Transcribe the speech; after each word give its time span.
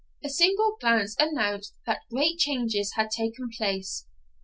A 0.23 0.29
single 0.29 0.77
glance 0.81 1.15
announced 1.19 1.75
that 1.85 2.01
great 2.09 2.39
changes 2.39 2.93
had 2.95 3.11
taken 3.11 3.49
place. 3.55 4.07